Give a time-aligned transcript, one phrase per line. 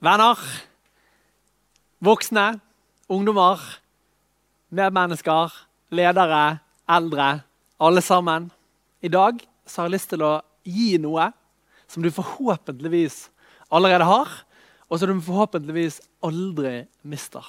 [0.00, 0.38] Venner,
[2.00, 2.54] voksne,
[3.12, 3.60] ungdommer,
[4.72, 5.52] medmennesker,
[5.92, 7.26] ledere, eldre.
[7.80, 8.46] Alle sammen.
[9.04, 10.30] I dag så har jeg lyst til å
[10.64, 11.26] gi noe
[11.84, 13.26] som du forhåpentligvis
[13.68, 14.32] allerede har,
[14.88, 17.44] og som du forhåpentligvis aldri mister.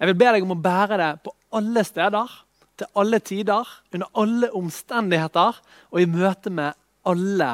[0.00, 2.34] Jeg vil be deg om å bære det på alle steder,
[2.78, 6.74] til alle tider, under alle omstendigheter og i møte med
[7.06, 7.52] alle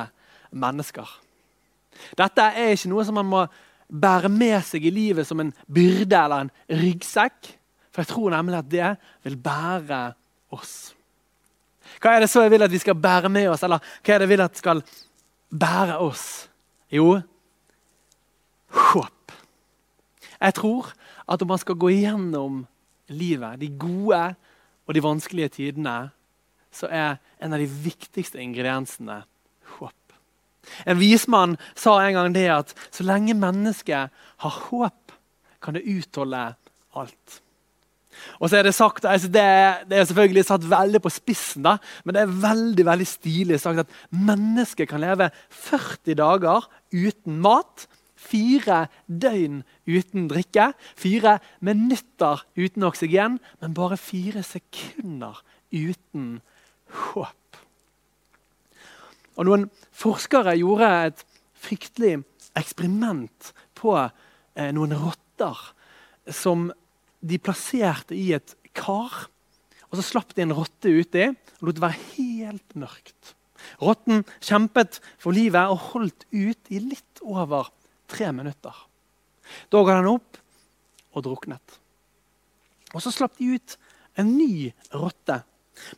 [0.49, 1.13] mennesker.
[2.17, 3.47] Dette er ikke noe som man må
[3.89, 7.53] bære med seg i livet som en byrde eller en ryggsekk.
[7.95, 8.91] For jeg tror nemlig at det
[9.27, 10.03] vil bære
[10.55, 10.95] oss.
[12.01, 14.23] Hva er det så jeg vil at vi skal bære med oss, eller hva er
[14.23, 14.83] det jeg vil at skal
[15.53, 16.27] bære oss?
[16.93, 17.21] Jo,
[18.75, 19.35] håp.
[20.41, 20.91] Jeg tror
[21.29, 22.65] at om man skal gå igjennom
[23.09, 24.35] livet, de gode
[24.87, 26.11] og de vanskelige tidene,
[26.75, 29.23] så er en av de viktigste ingrediensene.
[30.87, 34.13] En vismann sa en gang det at så lenge mennesket
[34.45, 35.17] har håp,
[35.65, 36.53] kan det utholde
[36.95, 37.41] alt.
[38.39, 42.15] Og så er Det sagt, altså det, er selvfølgelig satt veldig på spissen, da, men
[42.15, 48.87] det er veldig veldig stilig sagt at mennesket kan leve 40 dager uten mat, fire
[49.09, 56.41] døgn uten drikke, fire minutter uten oksygen, men bare fire sekunder uten
[57.11, 57.44] håp.
[59.35, 61.25] Og Noen forskere gjorde et
[61.65, 62.19] fryktelig
[62.59, 65.61] eksperiment på eh, noen rotter
[66.31, 66.69] som
[67.25, 69.27] de plasserte i et kar.
[69.91, 73.35] Og Så slapp de en rotte uti og lot det være helt mørkt.
[73.81, 77.71] Rotten kjempet for livet og holdt ut i litt over
[78.11, 78.75] tre minutter.
[79.73, 80.39] Da ga den opp
[81.15, 81.81] og druknet.
[82.95, 83.77] Og Så slapp de ut
[84.21, 85.43] en ny rotte.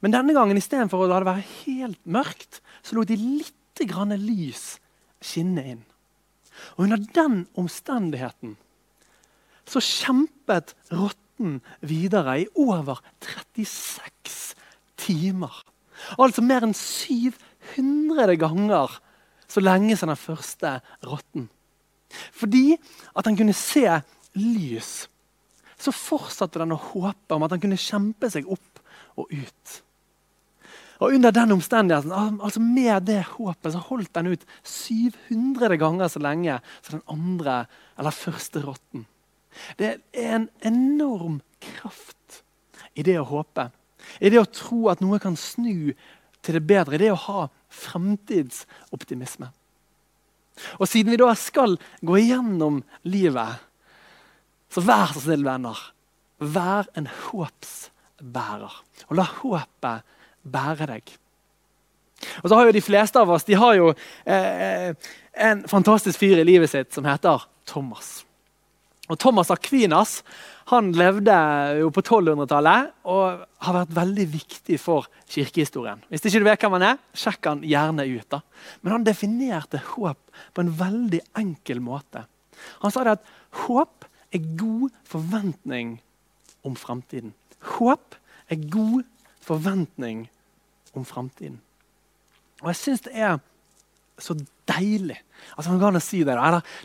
[0.01, 4.15] Men denne gangen istedenfor å la det være helt mørkt, så lot de litt grann
[4.17, 4.77] lys
[5.21, 5.83] skinne inn.
[6.77, 8.57] Og Under den omstendigheten
[9.67, 14.55] så kjempet rotten videre i over 36
[15.01, 15.53] timer.
[16.17, 18.95] Altså mer enn 700 ganger
[19.51, 21.49] så lenge som den første rotten.
[22.33, 22.77] Fordi
[23.17, 23.85] at han kunne se
[24.39, 25.07] lys,
[25.77, 28.81] så fortsatte den å håpe om at han kunne kjempe seg opp
[29.17, 29.83] og ut.
[30.97, 36.23] Og Under den omstendigheten, altså med det håpet så holdt den ut 700 ganger så
[36.25, 37.57] lenge som den andre
[37.99, 39.05] eller første rotten.
[39.77, 42.43] Det er en enorm kraft
[42.97, 43.69] i det å håpe.
[44.21, 45.93] I det å tro at noe kan snu
[46.45, 46.97] til det bedre.
[46.97, 49.51] I det å ha fremtidsoptimisme.
[50.81, 53.61] Og siden vi da skal gå igjennom livet,
[54.73, 55.77] så vær så snill, venner,
[56.41, 57.09] vær en
[58.17, 58.73] håpsbærer.
[59.09, 60.03] Og la håpet
[60.43, 61.17] bære deg.
[62.43, 63.95] Og så har jo De fleste av oss de har jo
[64.25, 64.95] eh,
[65.35, 68.25] en fantastisk fyr i livet sitt som heter Thomas.
[69.09, 70.23] Og Thomas Aquinas
[70.67, 71.31] han levde
[71.79, 76.03] jo på 1200-tallet og har vært veldig viktig for kirkehistorien.
[76.09, 78.27] Hvis ikke du vet hvem han er, sjekk han gjerne ut.
[78.31, 78.41] da.
[78.83, 80.19] Men han definerte håp
[80.53, 82.25] på en veldig enkel måte.
[82.83, 83.31] Han sa det at
[83.69, 86.01] håp er god forventning
[86.67, 87.31] om framtiden.
[87.67, 88.17] Håp
[88.49, 89.07] er god
[89.43, 90.27] forventning
[90.95, 91.61] om framtiden.
[92.63, 93.39] Og jeg syns det er
[94.19, 94.37] så
[94.69, 95.19] deilig.
[95.57, 96.37] Altså, man kan si det,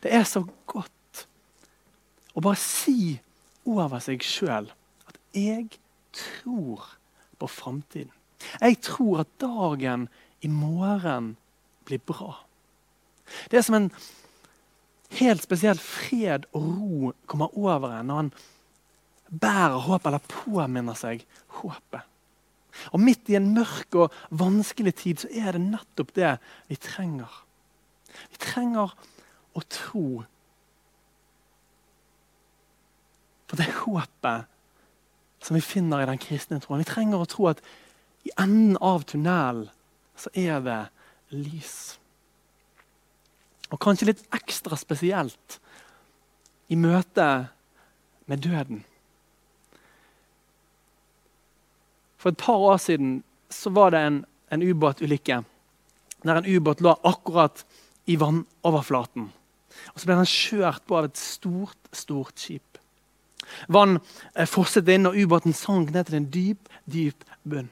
[0.03, 1.25] det er så godt
[2.35, 3.19] å bare si
[3.67, 4.71] over seg sjøl
[5.07, 5.69] at 'jeg
[6.13, 6.97] tror
[7.39, 8.11] på framtiden'.
[8.61, 10.09] Jeg tror at dagen
[10.41, 11.37] i morgen
[11.85, 12.45] blir bra.
[13.51, 13.91] Det er som en
[15.19, 18.33] helt spesiell fred og ro kommer over en når han
[19.31, 21.23] bærer håp eller påminner seg
[21.59, 22.03] håpet.
[22.95, 26.35] Og Midt i en mørk og vanskelig tid så er det nettopp det
[26.69, 27.31] vi trenger.
[28.31, 28.93] Vi trenger
[29.55, 30.23] å tro
[33.51, 34.47] For det håpet
[35.43, 36.79] som vi finner i den kristne troen.
[36.79, 37.59] Vi trenger å tro at
[38.23, 39.65] i enden av tunnelen
[40.15, 40.77] så er det
[41.35, 41.97] lys.
[43.75, 45.57] Og kanskje litt ekstra spesielt
[46.71, 47.27] i møte
[48.31, 48.85] med døden.
[52.21, 54.21] For et par år siden så var det en,
[54.53, 55.41] en ubåtulykke
[56.21, 57.63] der en ubåt lå akkurat
[58.05, 59.29] i vannoverflaten.
[59.93, 62.77] Og Så ble den kjørt på av et stort, stort skip.
[63.71, 63.97] Vann
[64.35, 67.71] eh, fosset inn, og ubåten sank ned til en dyp, dyp bunn.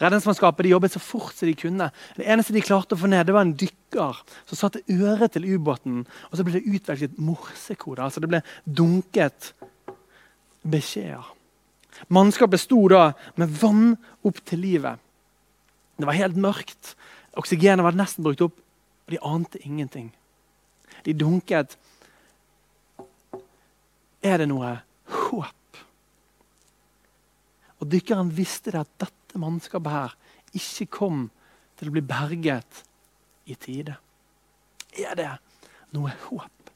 [0.00, 1.88] Redningsmannskapet jobbet så fort som de kunne.
[2.16, 4.20] Det eneste de klarte å få ned, det var en dykker
[4.50, 6.02] som satte øret til ubåten.
[6.30, 8.04] Og så ble det utvekslet morsekoder.
[8.06, 9.52] Altså det ble dunket
[10.66, 11.39] beskjeder.
[12.08, 13.94] Mannskapet sto da med vann
[14.26, 15.00] opp til livet.
[16.00, 16.94] Det var helt mørkt.
[17.36, 20.10] Oksygenet var nesten brukt opp, og de ante ingenting.
[21.04, 21.76] De dunket
[24.20, 24.74] er det noe
[25.30, 25.80] håp.
[27.80, 30.16] Og dykkeren visste det at dette mannskapet her
[30.56, 31.28] ikke kom
[31.80, 32.82] til å bli berget
[33.48, 33.96] i tide.
[34.96, 35.30] Er det
[35.94, 36.72] noe håp?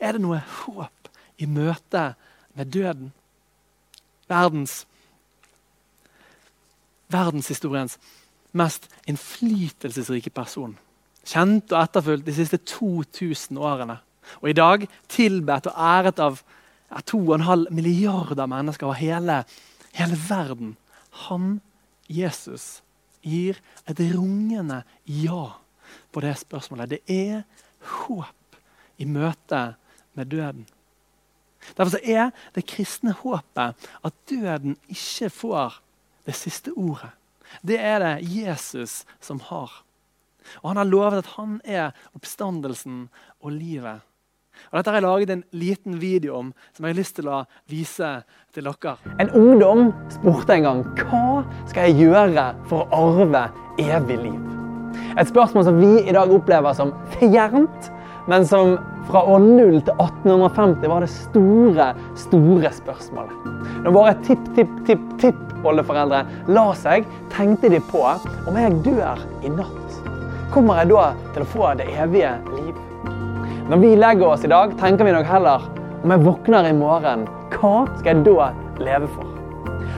[0.00, 2.10] Er det noe håp i møte
[2.54, 3.12] med døden?
[4.28, 4.84] Verdens
[7.12, 7.98] Verdenshistoriens
[8.54, 10.74] mest innflytelsesrike person.
[11.24, 13.98] Kjent og etterfulgt de siste 2000 årene.
[14.42, 16.40] Og i dag tilbedt og æret av
[16.90, 19.42] ja, 2,5 milliarder mennesker over hele,
[19.96, 20.74] hele verden.
[21.26, 21.58] Han,
[22.08, 22.82] Jesus,
[23.24, 25.44] gir et rungende ja
[26.12, 26.94] på det spørsmålet.
[26.94, 27.44] Det er
[28.04, 28.58] håp
[28.98, 29.64] i møte
[30.14, 30.66] med døden.
[31.76, 35.80] Derfor er det kristne håpet at døden ikke får
[36.26, 37.12] det siste ordet.
[37.62, 39.84] Det er det Jesus som har.
[40.62, 43.08] Og Han har lovet at han er oppstandelsen
[43.40, 44.02] og livet.
[44.70, 47.42] Og Dette har jeg laget en liten video om som jeg har lyst til å
[47.70, 48.10] vise
[48.54, 48.96] til dere.
[49.20, 53.48] En ungdom spurte en gang hva skal jeg gjøre for å arve
[53.82, 54.40] evig liv.
[55.18, 57.90] Et spørsmål som vi i dag opplever som fjernt,
[58.26, 58.78] men som
[59.08, 61.86] fra år 0 til 1850 var det store,
[62.16, 63.36] store spørsmålet.
[63.84, 66.20] Når våre tipp-tipp-tipp-tipp-oldeforeldre
[66.56, 67.04] la seg,
[67.34, 68.00] tenkte de på
[68.48, 69.90] om jeg dør i natt.
[70.54, 71.04] Kommer jeg da
[71.34, 72.74] til å få det evige liv?
[73.68, 75.60] Når vi legger oss i dag, tenker vi nok heller
[76.04, 78.50] om jeg våkner i morgen, hva skal jeg da
[78.84, 79.28] leve for?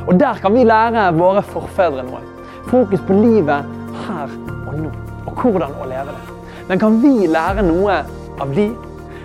[0.06, 2.22] Og Der kan vi lære våre forfedre noe.
[2.70, 3.66] Fokus på livet
[4.06, 4.28] her
[4.66, 4.90] og nå,
[5.26, 6.24] og hvordan å leve det.
[6.68, 8.00] Men kan vi lære noe
[8.42, 8.70] av de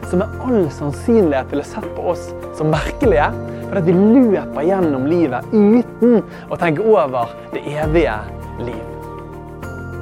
[0.10, 2.28] som med all sannsynlighet ville sett på oss
[2.58, 3.32] som merkelige,
[3.72, 6.20] fordi vi løper gjennom livet uten
[6.52, 8.18] å tenke over det evige
[8.62, 8.84] liv?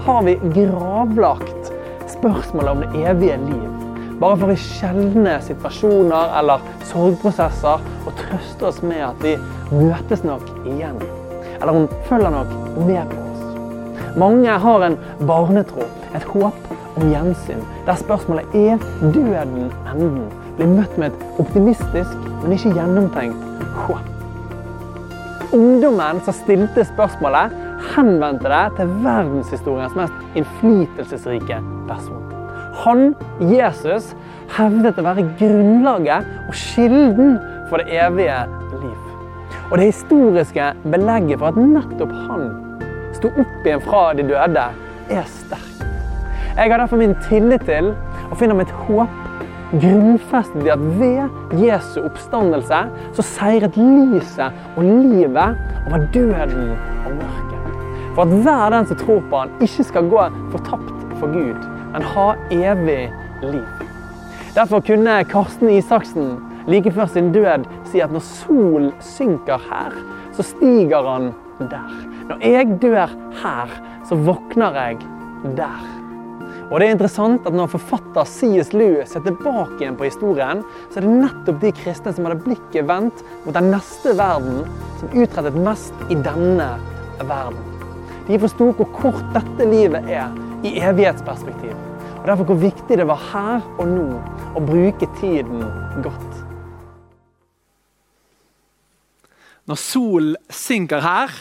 [0.03, 1.71] Har vi gravlagt
[2.11, 3.69] spørsmålet om det evige liv?
[4.19, 9.37] Bare for i sjeldne situasjoner eller sorgprosesser å trøste oss med at vi
[9.71, 10.99] møtes nok igjen.
[11.61, 12.51] Eller hun følger nok
[12.83, 14.17] med på oss.
[14.19, 14.99] Mange har en
[15.29, 15.87] barnetro,
[16.17, 20.29] et håp om gjensyn, der spørsmålet er døden enden.
[20.57, 24.07] Blir møtt med et optimistisk, men ikke gjennomtenkt håp.
[25.55, 27.55] Ungdommen som stilte spørsmålet,
[27.95, 32.25] henvendte det til verdenshistoriens mest innflytelsesrike person.
[32.83, 33.13] Han,
[33.49, 34.13] Jesus,
[34.55, 37.37] hevdet å være grunnlaget og kilden
[37.71, 38.43] for det evige
[38.83, 38.99] liv.
[39.69, 42.45] Og det historiske belegget for at nettopp han
[43.17, 44.69] sto opp igjen fra de døde,
[45.09, 45.68] er sterkt.
[46.59, 47.93] Jeg har derfor min tillit til
[48.27, 49.11] og finner mitt håp
[49.79, 52.79] grunnfestet i at ved Jesu oppstandelse
[53.15, 55.37] så seiret lyset og livet
[55.87, 56.73] over døden
[57.05, 57.69] og mørket.
[58.17, 62.07] For at hver den som tror på han, ikke skal gå fortapt for Gud, men
[62.11, 63.05] ha evig
[63.45, 63.85] liv.
[64.57, 66.33] Derfor kunne Karsten Isaksen
[66.67, 69.95] like før sin død si at når solen synker her,
[70.35, 71.31] så stiger han
[71.71, 71.95] der.
[72.33, 73.15] Når jeg dør
[73.45, 73.79] her,
[74.09, 74.99] så våkner jeg
[75.55, 75.98] der.
[76.69, 78.71] Og det er interessant at Når forfatter C.S.
[78.77, 80.61] Lewis ser tilbake igjen på historien,
[80.91, 84.61] så er det nettopp de kristne som hadde blikket vendt mot den neste verden,
[85.01, 86.69] som utrettet mest i denne
[87.25, 87.63] verden.
[88.29, 90.29] De forsto hvor kort dette livet er
[90.61, 91.73] i evighetsperspektiv.
[92.19, 94.05] Og Derfor hvor viktig det var her og nå
[94.53, 95.63] å bruke tiden
[96.05, 96.35] godt.
[99.69, 101.33] Når solen synker her,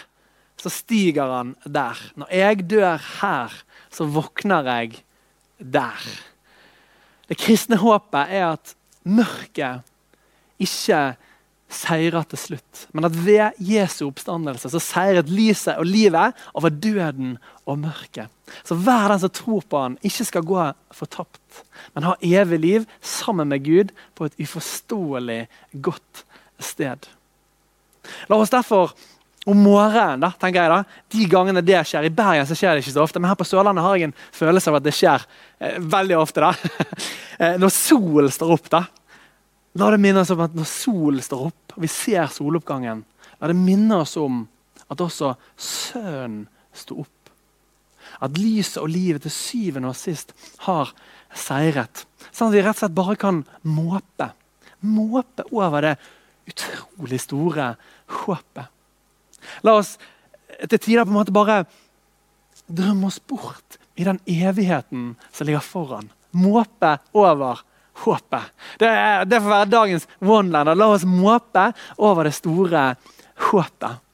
[0.59, 2.01] så stiger han der.
[2.17, 3.53] Når jeg dør her,
[3.93, 5.03] så våkner jeg
[5.59, 6.09] der.
[7.29, 8.75] Det kristne håpet er at
[9.05, 9.85] mørket
[10.59, 11.17] ikke
[11.69, 12.87] seirer til slutt.
[12.97, 17.37] Men at ved Jesu oppstandelse så seiret lyset og livet over døden
[17.69, 18.33] og mørket.
[18.65, 21.63] Så hver den som tror på han, ikke skal gå fortapt,
[21.93, 25.43] men ha evig liv sammen med Gud på et uforståelig
[25.85, 26.25] godt
[26.65, 27.05] sted.
[28.29, 28.95] La oss derfor
[29.49, 32.83] om morgenen, da, tenker jeg da, de gangene det skjer I Bergen så skjer det
[32.85, 35.25] ikke så ofte, men her på Sørlandet har jeg en følelse av at det skjer
[35.59, 36.45] eh, veldig ofte.
[36.45, 36.53] da.
[37.39, 38.81] Eh, når solen står opp, da,
[39.79, 43.05] La det minne oss om at når solen står opp, og vi ser soloppgangen,
[43.39, 44.41] la det minne oss om
[44.89, 47.31] at også Sønnen sto opp.
[48.25, 50.33] At lyset og livet til syvende og sist
[50.65, 50.91] har
[51.37, 52.07] seiret.
[52.33, 54.31] Sånn at vi rett og slett bare kan måpe.
[54.81, 55.95] Måpe over det
[56.49, 57.75] utrolig store
[58.25, 58.78] håpet.
[59.67, 59.97] La oss
[60.67, 61.63] til tider på en måte bare
[62.69, 66.11] drømme oss bort i den evigheten som ligger foran.
[66.37, 67.63] Måpe over
[68.05, 68.53] håpet.
[68.79, 68.91] Det,
[69.27, 70.79] det får være dagens one-lander.
[70.79, 72.93] La oss måpe over det store
[73.51, 74.05] håpet.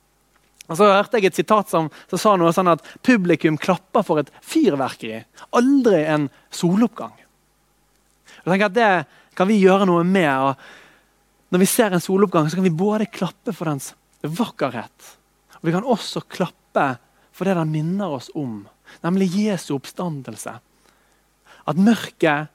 [0.64, 4.22] Og så hørte jeg et sitat som, som, sa noe sånn at publikum klapper for
[4.22, 5.20] et fyrverkeri.
[5.58, 7.12] Aldri en soloppgang.
[8.38, 8.88] Jeg tenker at Det
[9.36, 10.64] kan vi gjøre noe med.
[11.52, 13.92] Når vi ser en soloppgang, så kan vi både klappe for dens
[14.24, 15.12] vakkerhet.
[15.64, 16.98] Og vi kan også klappe
[17.32, 18.66] for det den minner oss om,
[19.00, 20.58] nemlig Jesu oppstandelse.
[21.64, 22.50] At mørket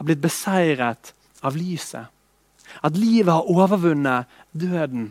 [0.00, 1.12] har blitt beseiret
[1.44, 2.08] av lyset.
[2.80, 4.24] At livet har overvunnet
[4.56, 5.10] døden.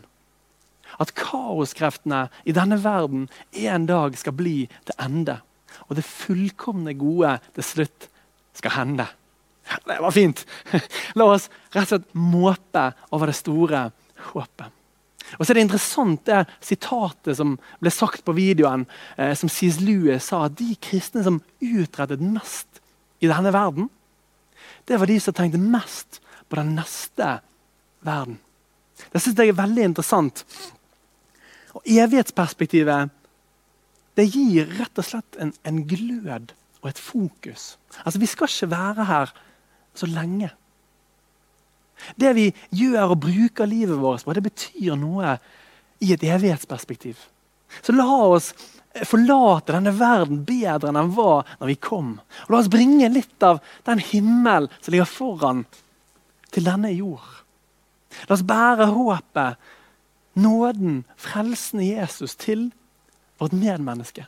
[0.98, 5.38] At kaoskreftene i denne verden en dag skal bli til ende.
[5.86, 8.08] Og det fullkomne gode til slutt
[8.58, 9.06] skal hende.
[9.86, 10.42] Det var fint!
[11.14, 13.86] La oss rett og slett måpe over det store
[14.32, 14.74] håpet.
[15.36, 18.86] Og så er det interessant det sitatet som ble sagt på videoen,
[19.18, 19.80] eh, som C.S.
[19.82, 22.80] Lewis sa at de kristne som utrettet mest
[23.20, 23.90] i denne verden,
[24.86, 27.38] det var de som tenkte mest på den neste
[28.06, 28.38] verden.
[29.12, 30.44] Det syns jeg er veldig interessant.
[31.76, 33.12] Og Evighetsperspektivet
[34.16, 37.74] det gir rett og slett en, en glød og et fokus.
[38.04, 39.34] Altså, Vi skal ikke være her
[39.96, 40.50] så lenge.
[42.16, 45.36] Det vi gjør og bruker livet vårt på, det betyr noe
[46.04, 47.18] i et evighetsperspektiv.
[47.82, 48.52] Så la oss
[49.04, 52.12] forlate denne verden bedre enn den var når vi kom.
[52.46, 55.64] Og La oss bringe litt av den himmel som ligger foran,
[56.54, 57.26] til denne jord.
[58.28, 59.58] La oss bære håpet,
[60.40, 62.70] nåden, frelsen i Jesus til
[63.40, 64.24] vårt medmenneske.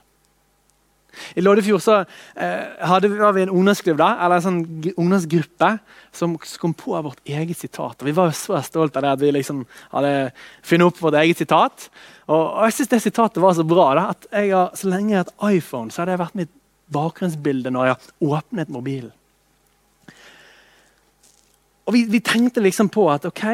[1.36, 1.96] I Loddefjord så,
[2.36, 5.70] eh, hadde, var vi en ungdomsklubb da, eller en sånn ungdomsgruppe
[6.14, 7.96] som kom på vårt eget sitat.
[8.00, 11.18] Og Vi var jo så stolte av det at vi liksom hadde funnet opp vårt
[11.22, 11.88] eget sitat.
[12.28, 15.14] Og, og jeg synes det sitatet var så bra da, at jeg har, så lenge
[15.14, 16.54] jeg har hatt iPhone, så har det vært mitt
[16.92, 19.14] bakgrunnsbilde når jeg har åpnet mobilen.
[21.88, 23.44] Og vi, vi, tenkte liksom på at ok,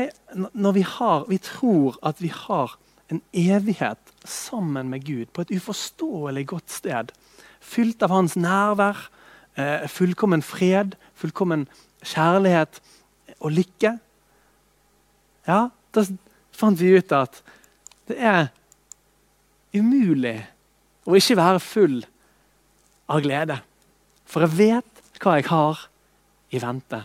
[0.58, 2.74] når vi, har, vi tror at vi har
[3.14, 7.12] en evighet sammen med Gud på et uforståelig godt sted
[7.64, 9.08] Fylt av hans nærvær,
[9.56, 11.64] eh, fullkommen fred, fullkommen
[12.04, 12.80] kjærlighet
[13.40, 13.98] og lykke.
[15.48, 16.04] Ja, da
[16.52, 17.40] fant vi ut at
[18.08, 18.50] det er
[19.74, 20.36] umulig
[21.08, 22.04] å ikke være full
[23.08, 23.58] av glede.
[24.28, 25.88] For jeg vet hva jeg har
[26.52, 27.04] i vente.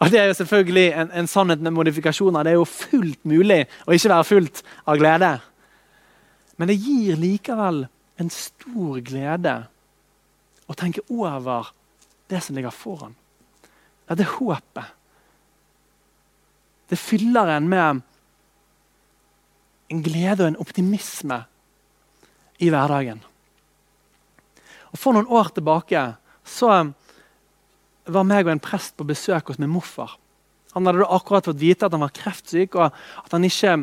[0.00, 2.44] Og Det er jo selvfølgelig en, en sannhet med modifikasjoner.
[2.44, 5.30] Det er jo fullt mulig å ikke være fullt av glede.
[6.60, 7.86] Men det gir likevel
[8.20, 9.54] en stor glede
[10.68, 11.72] å tenke over
[12.28, 13.14] det som ligger foran.
[14.04, 14.92] Dette håpet.
[16.92, 18.02] Det fyller en med
[19.90, 21.40] en glede og en optimisme
[22.60, 23.24] i hverdagen.
[24.92, 26.04] Og For noen år tilbake
[26.44, 26.70] så
[28.04, 30.18] var meg og en prest på besøk hos min morfar.
[30.74, 32.90] Han hadde akkurat fått vite at han var kreftsyk, og
[33.24, 33.78] at han ikke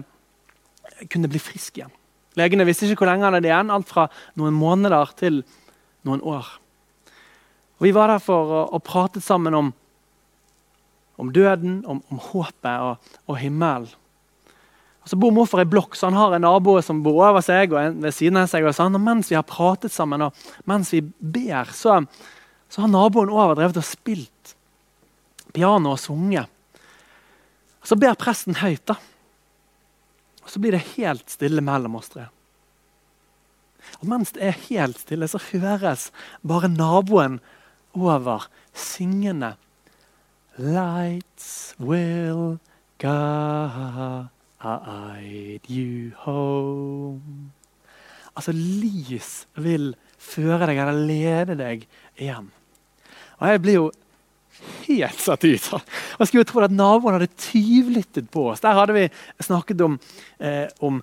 [1.10, 1.96] kunne bli frisk igjen.
[2.38, 5.41] Legene visste ikke hvor lenge han hadde igjen, alt fra noen måneder til
[6.08, 6.48] noen år.
[7.77, 9.72] Og Vi var der for å, prate sammen om,
[11.17, 13.89] om døden, om, om håpet og, og himmelen.
[15.08, 17.79] Så bor morfar i blokk, så han har en nabo som bor over seg og
[17.79, 18.65] en ved siden av seg.
[18.67, 18.98] Og, sånn.
[18.98, 22.01] og Mens vi har pratet sammen og mens vi ber, så,
[22.67, 24.51] så har naboen over drevet og spilt
[25.56, 26.51] piano og sunget.
[27.88, 28.84] Så ber presten høyt.
[28.89, 28.98] da.
[30.47, 32.29] Og så blir det helt stille mellom oss tre.
[33.99, 36.07] Og mens det er helt stille, så høres
[36.47, 37.41] bare naboen
[37.97, 39.57] over syngende
[40.57, 42.59] Lights will
[42.97, 44.29] guide
[45.69, 47.51] you home.
[48.33, 51.85] Altså, lys vil føre deg eller lede deg
[52.17, 52.49] hjem.
[53.37, 53.91] Og jeg blir jo
[54.87, 55.71] helt satt ut.
[56.19, 58.63] Man skulle jo tro at naboen hadde tyvlyttet på oss.
[58.63, 59.05] Der hadde vi
[59.43, 59.99] snakket om,
[60.39, 61.01] eh, om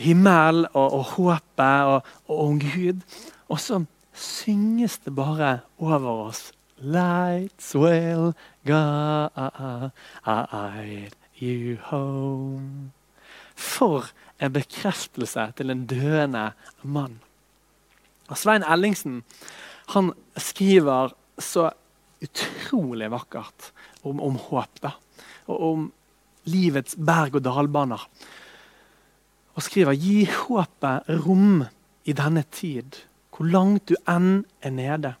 [0.00, 3.00] himmel og, og håpet og, og, om Gud.
[3.48, 6.52] Og så synges det bare over oss.
[6.80, 8.32] Lights will
[8.64, 9.90] guide
[11.40, 12.92] you home.
[13.56, 14.08] For
[14.40, 16.52] en bekreftelse til en døende
[16.82, 17.20] mann.
[18.30, 19.22] Og Svein Ellingsen
[19.90, 21.70] han skriver så
[22.24, 23.70] utrolig vakkert
[24.02, 24.84] om, om håp.
[25.46, 25.86] Og om
[26.50, 28.02] livets berg- og dalbaner.
[29.54, 31.64] Og skriver gi håpet rom
[32.04, 33.02] i denne tid,
[33.34, 35.14] hvor langt du enn er nede.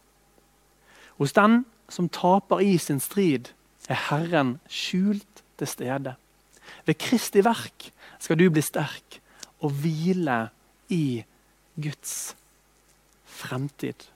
[1.20, 3.50] Hos den som taper i sin strid,
[3.88, 6.14] er Herren skjult til stede.
[6.86, 7.90] Ved Kristi verk
[8.20, 9.18] skal du bli sterk
[9.60, 10.48] og hvile
[10.88, 11.22] i
[11.80, 12.36] Guds
[13.24, 14.06] fremtid.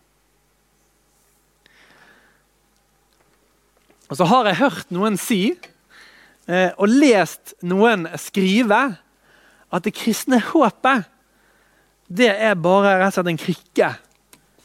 [4.10, 5.54] Og så har jeg hørt noen si,
[6.48, 8.82] eh, og lest noen skrive,
[9.74, 11.08] at det kristne håpet
[12.14, 13.88] det er bare rett og slett en krykke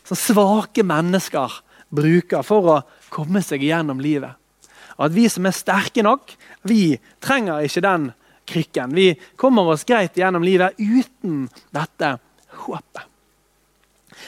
[0.10, 2.78] som svake mennesker bruker for å
[3.14, 4.36] komme seg gjennom livet.
[5.00, 6.34] Og at vi som er sterke nok,
[6.68, 8.10] vi trenger ikke den
[8.50, 8.96] krykken.
[8.98, 12.18] Vi kommer oss greit gjennom livet uten dette
[12.66, 13.06] håpet.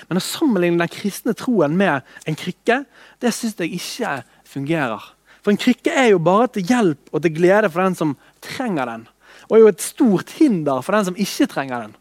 [0.07, 2.83] Men å sammenligne den kristne troen med en krykke,
[3.19, 4.21] det syns jeg ikke
[4.51, 5.09] fungerer.
[5.41, 8.89] For en krykke er jo bare til hjelp og til glede for den som trenger
[8.89, 9.07] den.
[9.49, 11.95] Og er jo et stort hinder for den som ikke trenger den.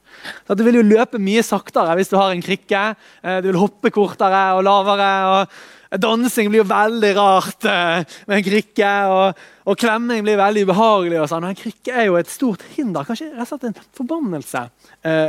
[0.46, 2.82] Så du vil jo løpe mye saktere hvis du har en krykke.
[3.24, 5.10] Eh, du vil hoppe kortere og lavere.
[5.30, 8.92] og Dansing blir jo veldig rart eh, med en krykke.
[9.14, 11.20] Og, og klemming blir veldig ubehagelig.
[11.22, 11.48] og sånn.
[11.48, 13.08] En krykke er jo et stort hinder.
[13.08, 14.66] Kanskje rett og slett en forbannelse
[15.08, 15.28] eh,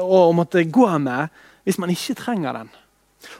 [0.00, 2.72] å måtte gå med hvis man ikke trenger den.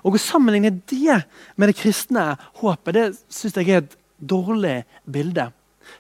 [0.02, 1.20] Og Å sammenligne det
[1.56, 5.50] med det kristne håpet det synes jeg er et dårlig bilde.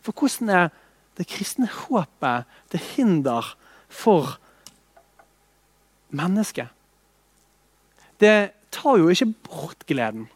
[0.04, 0.72] For hvordan er
[1.18, 3.54] det kristne håpet til hinder
[3.88, 4.36] for
[6.14, 6.70] mennesket?
[8.20, 10.28] Det tar jo ikke bort gleden,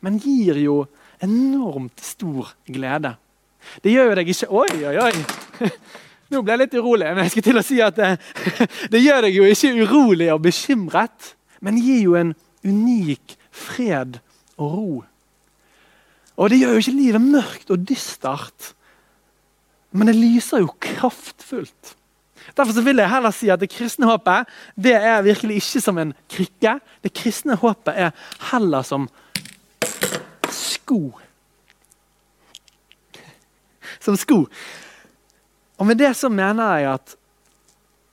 [0.00, 0.82] men gir jo
[1.22, 3.14] enormt stor glede.
[3.82, 5.70] Det gjør jo deg ikke Oi, oi, oi!
[6.30, 7.08] Nå ble jeg litt urolig.
[7.14, 8.10] men jeg skal til å si at Det,
[8.92, 11.32] det gjør deg jo ikke urolig og bekymret,
[11.64, 12.34] men gir jo en
[12.66, 14.18] unik fred
[14.56, 15.04] og ro.
[16.36, 18.72] Og det gjør jo ikke livet mørkt og dystert,
[19.96, 21.96] men det lyser jo kraftfullt.
[22.56, 26.12] Derfor vil jeg heller si at det kristne håpet det er virkelig ikke som en
[26.30, 26.76] krykke.
[27.02, 28.12] Det kristne håpet er
[28.50, 29.08] heller som
[30.52, 31.00] sko.
[33.98, 34.44] Som sko.
[35.76, 37.16] Og med det så mener jeg at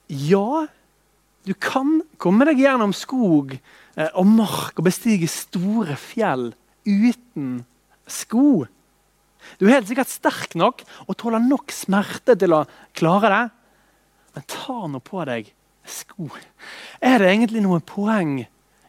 [0.08, 0.66] ja,
[1.46, 3.54] du kan komme deg gjennom skog
[3.94, 6.48] og mark og bestige store fjell
[6.86, 7.60] uten
[8.10, 8.64] sko.
[9.58, 12.64] Du er helt sikkert sterk nok og tåler nok smerte til å
[12.96, 13.44] klare det.
[14.34, 15.50] Men ta nå på deg
[15.86, 16.28] sko.
[16.98, 18.40] Er det egentlig noe poeng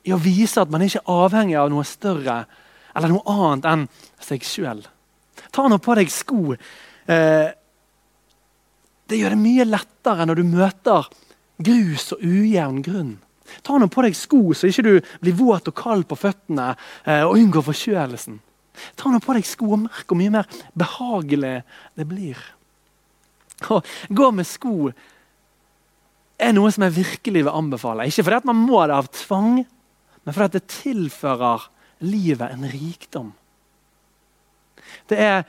[0.06, 2.40] i å vise at man ikke er avhengig av noe større
[2.96, 3.86] eller noe annet enn
[4.24, 4.82] seg sjøl?
[5.54, 6.56] Ta nå på deg sko.
[7.12, 7.48] Eh,
[9.06, 11.10] det gjør det mye lettere når du møter
[11.62, 13.14] grus og ujevn grunn.
[13.66, 16.72] Ta nå på deg sko, så ikke du blir våt og kald på føttene
[17.06, 18.40] eh, og unngår forkjølelsen.
[19.00, 21.58] Ta nå på deg sko og merk hvor mye mer behagelig
[21.96, 22.40] det blir.
[23.72, 23.80] Å
[24.12, 24.92] gå med sko
[26.36, 28.08] er noe som jeg virkelig vil anbefale.
[28.10, 29.62] Ikke fordi man må det av tvang,
[30.26, 31.70] men fordi det tilfører
[32.04, 33.30] livet en rikdom.
[35.10, 35.46] Det er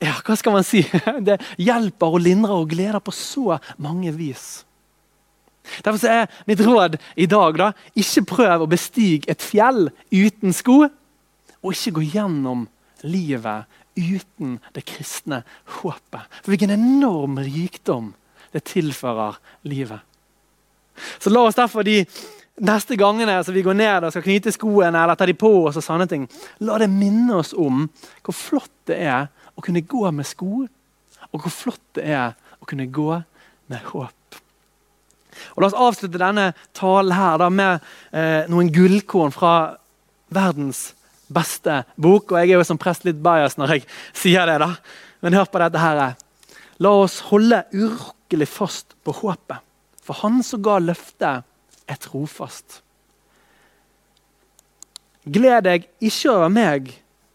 [0.00, 0.80] ja, hva skal man si?
[1.28, 4.62] Det hjelper og lindrer og gleder på så mange vis.
[5.84, 10.82] Derfor er mitt råd i dag da, ikke prøv å bestige et fjell uten sko.
[11.60, 12.66] Og ikke gå gjennom
[13.04, 13.68] livet
[14.00, 15.42] uten det kristne
[15.80, 16.22] håpet.
[16.40, 18.14] For hvilken enorm rikdom
[18.54, 20.00] det tilfører livet.
[21.20, 22.02] Så la oss derfor de
[22.60, 25.78] neste gangene så vi går ned og skal knyte skoene eller ta de på oss,
[25.80, 26.26] og sånne ting,
[26.66, 27.86] la det minne oss om
[28.26, 30.66] hvor flott det er å kunne gå med sko,
[31.30, 33.12] og hvor flott det er å kunne gå
[33.70, 34.19] med håp.
[35.54, 39.54] Og La oss avslutte denne talen her da, med eh, noen gullkorn fra
[40.34, 40.90] verdens
[41.30, 42.32] beste bok.
[42.32, 44.74] Og jeg er jo som prest litt bias når jeg sier det, da.
[45.20, 46.14] Men hør på dette her.
[46.80, 49.60] La oss holde urokkelig fast på håpet.
[50.00, 51.46] For han som ga løftet,
[51.90, 52.80] er trofast.
[55.26, 56.92] Gled deg ikke over meg,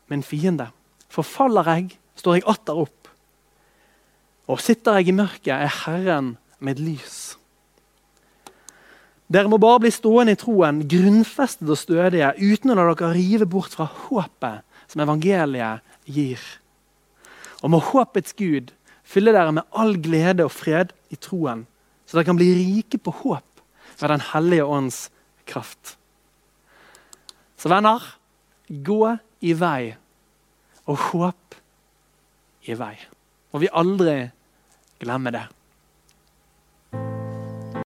[0.10, 0.70] min fiende.
[1.12, 3.10] For faller jeg, står jeg atter opp.
[4.52, 7.36] Og sitter jeg i mørket, er Herren mitt lys.
[9.32, 13.48] Dere må bare bli stående i troen, grunnfestet og stødige, uten å la dere rive
[13.50, 14.62] bort fra håpet
[14.92, 16.42] som evangeliet gir.
[17.64, 18.70] Og må håpets Gud
[19.06, 21.66] fylle dere med all glede og fred i troen,
[22.06, 23.64] så dere kan bli rike på håp
[23.98, 24.98] ved Den hellige ånds
[25.48, 25.96] kraft.
[27.58, 28.04] Så venner,
[28.70, 29.96] gå i vei
[30.86, 31.58] og håp
[32.70, 32.96] i vei.
[33.54, 34.18] Og vi aldri
[35.02, 35.46] glemme det.